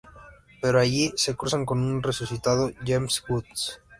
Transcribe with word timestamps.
Pero, 0.63 0.79
allí, 0.79 1.13
se 1.15 1.35
cruzan 1.35 1.63
con 1.63 1.79
un 1.83 2.01
resucitado 2.01 2.71
James 2.83 3.23
Woods. 3.29 3.79